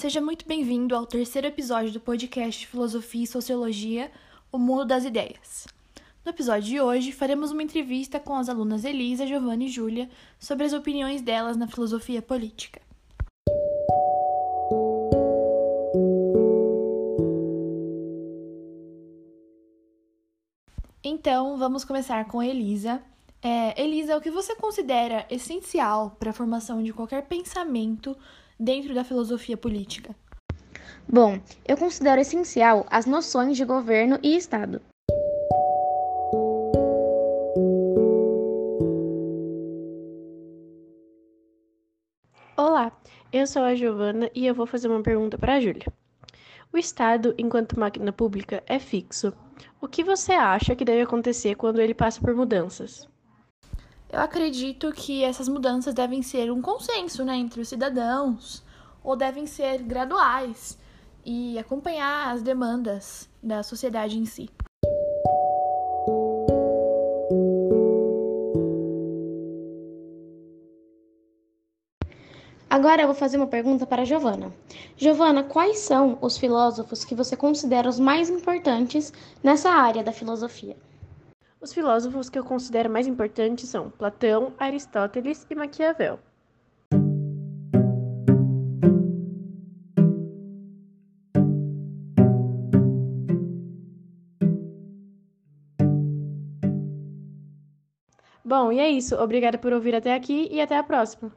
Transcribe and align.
Seja 0.00 0.20
muito 0.20 0.44
bem-vindo 0.48 0.96
ao 0.96 1.06
terceiro 1.06 1.46
episódio 1.46 1.92
do 1.92 2.00
podcast 2.00 2.66
Filosofia 2.66 3.22
e 3.22 3.26
Sociologia 3.26 4.10
O 4.50 4.58
Mundo 4.58 4.84
das 4.84 5.04
Ideias. 5.04 5.68
No 6.24 6.30
episódio 6.30 6.68
de 6.68 6.80
hoje, 6.80 7.12
faremos 7.12 7.52
uma 7.52 7.62
entrevista 7.62 8.18
com 8.18 8.34
as 8.34 8.48
alunas 8.48 8.84
Elisa, 8.84 9.26
Giovanna 9.26 9.62
e 9.62 9.68
Júlia 9.68 10.10
sobre 10.38 10.64
as 10.64 10.72
opiniões 10.72 11.20
delas 11.20 11.56
na 11.56 11.68
filosofia 11.68 12.20
política. 12.20 12.80
Então, 21.04 21.56
vamos 21.56 21.84
começar 21.84 22.24
com 22.24 22.42
Elisa. 22.42 23.00
É, 23.42 23.80
Elisa, 23.80 24.16
o 24.16 24.20
que 24.20 24.30
você 24.30 24.56
considera 24.56 25.26
essencial 25.30 26.16
para 26.18 26.30
a 26.30 26.34
formação 26.34 26.82
de 26.82 26.92
qualquer 26.92 27.26
pensamento 27.26 28.16
dentro 28.60 28.94
da 28.94 29.02
filosofia 29.02 29.56
política? 29.56 30.14
Bom, 31.08 31.40
eu 31.66 31.76
considero 31.78 32.20
essencial 32.20 32.86
as 32.90 33.06
noções 33.06 33.56
de 33.56 33.64
governo 33.64 34.18
e 34.22 34.36
Estado. 34.36 34.82
Olá, 42.56 42.92
eu 43.32 43.46
sou 43.46 43.62
a 43.62 43.74
Giovana 43.74 44.30
e 44.34 44.46
eu 44.46 44.54
vou 44.54 44.66
fazer 44.66 44.88
uma 44.88 45.02
pergunta 45.02 45.38
para 45.38 45.54
a 45.54 45.60
Júlia. 45.60 45.86
O 46.72 46.76
Estado, 46.76 47.34
enquanto 47.38 47.80
máquina 47.80 48.12
pública, 48.12 48.62
é 48.66 48.78
fixo. 48.78 49.32
O 49.80 49.88
que 49.88 50.04
você 50.04 50.32
acha 50.32 50.76
que 50.76 50.84
deve 50.84 51.00
acontecer 51.00 51.56
quando 51.56 51.80
ele 51.80 51.94
passa 51.94 52.20
por 52.20 52.34
mudanças? 52.34 53.08
Eu 54.12 54.18
acredito 54.18 54.90
que 54.90 55.22
essas 55.22 55.48
mudanças 55.48 55.94
devem 55.94 56.20
ser 56.20 56.50
um 56.50 56.60
consenso 56.60 57.24
né, 57.24 57.36
entre 57.36 57.60
os 57.60 57.68
cidadãos, 57.68 58.60
ou 59.04 59.14
devem 59.14 59.46
ser 59.46 59.82
graduais 59.84 60.76
e 61.24 61.56
acompanhar 61.56 62.34
as 62.34 62.42
demandas 62.42 63.28
da 63.40 63.62
sociedade 63.62 64.18
em 64.18 64.26
si. 64.26 64.50
Agora 72.68 73.02
eu 73.02 73.06
vou 73.06 73.16
fazer 73.16 73.36
uma 73.36 73.46
pergunta 73.46 73.86
para 73.86 74.04
Giovana. 74.04 74.52
Giovana, 74.96 75.44
quais 75.44 75.78
são 75.78 76.18
os 76.20 76.36
filósofos 76.36 77.04
que 77.04 77.14
você 77.14 77.36
considera 77.36 77.88
os 77.88 78.00
mais 78.00 78.28
importantes 78.28 79.12
nessa 79.40 79.70
área 79.70 80.02
da 80.02 80.12
filosofia? 80.12 80.76
Os 81.60 81.74
filósofos 81.74 82.30
que 82.30 82.38
eu 82.38 82.44
considero 82.44 82.88
mais 82.88 83.06
importantes 83.06 83.68
são 83.68 83.90
Platão, 83.90 84.54
Aristóteles 84.58 85.46
e 85.50 85.54
Maquiavel. 85.54 86.18
Bom, 98.42 98.72
e 98.72 98.78
é 98.80 98.88
isso. 98.88 99.14
Obrigada 99.16 99.58
por 99.58 99.72
ouvir 99.72 99.94
até 99.94 100.14
aqui 100.14 100.48
e 100.50 100.60
até 100.62 100.76
a 100.78 100.82
próxima. 100.82 101.30